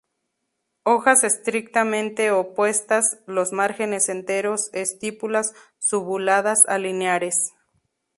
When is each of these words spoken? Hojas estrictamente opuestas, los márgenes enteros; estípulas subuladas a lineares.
Hojas 0.81 1.23
estrictamente 1.23 2.31
opuestas, 2.31 3.19
los 3.27 3.51
márgenes 3.51 4.09
enteros; 4.09 4.71
estípulas 4.73 5.53
subuladas 5.77 6.65
a 6.67 6.79
lineares. 6.79 7.53